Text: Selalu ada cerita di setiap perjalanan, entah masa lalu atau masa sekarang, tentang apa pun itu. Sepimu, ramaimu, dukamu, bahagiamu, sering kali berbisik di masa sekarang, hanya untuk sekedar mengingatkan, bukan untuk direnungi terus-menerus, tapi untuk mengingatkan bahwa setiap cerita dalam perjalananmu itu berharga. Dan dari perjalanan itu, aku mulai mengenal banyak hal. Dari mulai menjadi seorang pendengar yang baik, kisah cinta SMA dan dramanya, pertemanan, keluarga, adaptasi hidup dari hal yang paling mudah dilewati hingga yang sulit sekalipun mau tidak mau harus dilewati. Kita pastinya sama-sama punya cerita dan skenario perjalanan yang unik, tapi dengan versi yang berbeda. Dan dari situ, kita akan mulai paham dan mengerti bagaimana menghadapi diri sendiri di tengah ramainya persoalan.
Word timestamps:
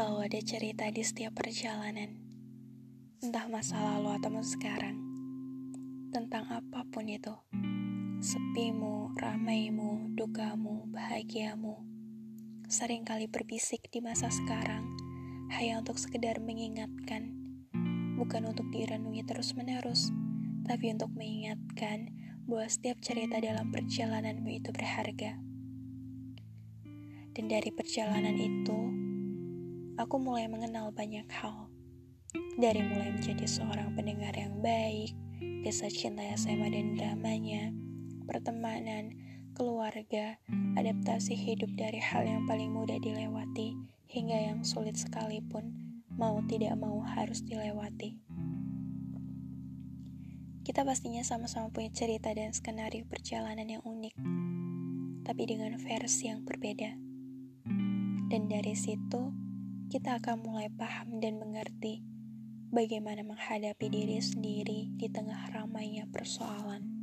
Selalu 0.00 0.32
ada 0.32 0.40
cerita 0.40 0.88
di 0.88 1.04
setiap 1.04 1.36
perjalanan, 1.36 2.16
entah 3.20 3.44
masa 3.52 3.76
lalu 3.84 4.16
atau 4.16 4.32
masa 4.32 4.56
sekarang, 4.56 4.96
tentang 6.08 6.48
apa 6.48 6.88
pun 6.88 7.04
itu. 7.04 7.36
Sepimu, 8.24 9.12
ramaimu, 9.20 10.16
dukamu, 10.16 10.88
bahagiamu, 10.88 11.84
sering 12.64 13.04
kali 13.04 13.28
berbisik 13.28 13.92
di 13.92 14.00
masa 14.00 14.32
sekarang, 14.32 14.88
hanya 15.52 15.84
untuk 15.84 16.00
sekedar 16.00 16.40
mengingatkan, 16.40 17.36
bukan 18.16 18.48
untuk 18.48 18.72
direnungi 18.72 19.20
terus-menerus, 19.28 20.08
tapi 20.64 20.96
untuk 20.96 21.12
mengingatkan 21.12 22.08
bahwa 22.48 22.64
setiap 22.72 23.04
cerita 23.04 23.36
dalam 23.36 23.68
perjalananmu 23.68 24.48
itu 24.48 24.72
berharga. 24.72 25.36
Dan 27.36 27.52
dari 27.52 27.68
perjalanan 27.68 28.40
itu, 28.40 28.99
aku 30.00 30.16
mulai 30.16 30.48
mengenal 30.48 30.88
banyak 30.96 31.28
hal. 31.28 31.68
Dari 32.56 32.80
mulai 32.80 33.12
menjadi 33.12 33.44
seorang 33.44 33.92
pendengar 33.92 34.32
yang 34.32 34.56
baik, 34.64 35.12
kisah 35.60 35.92
cinta 35.92 36.24
SMA 36.40 36.72
dan 36.72 36.96
dramanya, 36.96 37.68
pertemanan, 38.24 39.12
keluarga, 39.52 40.40
adaptasi 40.80 41.36
hidup 41.36 41.68
dari 41.76 42.00
hal 42.00 42.24
yang 42.24 42.48
paling 42.48 42.72
mudah 42.72 42.96
dilewati 42.96 43.76
hingga 44.08 44.40
yang 44.40 44.64
sulit 44.64 44.96
sekalipun 44.96 45.76
mau 46.16 46.40
tidak 46.48 46.80
mau 46.80 47.04
harus 47.04 47.44
dilewati. 47.44 48.16
Kita 50.64 50.80
pastinya 50.80 51.20
sama-sama 51.20 51.68
punya 51.68 51.92
cerita 51.92 52.32
dan 52.32 52.56
skenario 52.56 53.04
perjalanan 53.04 53.68
yang 53.68 53.84
unik, 53.84 54.16
tapi 55.28 55.42
dengan 55.44 55.76
versi 55.76 56.32
yang 56.32 56.40
berbeda. 56.48 56.96
Dan 58.30 58.46
dari 58.46 58.78
situ, 58.78 59.39
kita 59.90 60.22
akan 60.22 60.46
mulai 60.46 60.70
paham 60.70 61.18
dan 61.18 61.42
mengerti 61.42 62.06
bagaimana 62.70 63.26
menghadapi 63.26 63.90
diri 63.90 64.22
sendiri 64.22 64.86
di 64.94 65.10
tengah 65.10 65.50
ramainya 65.50 66.06
persoalan. 66.06 66.99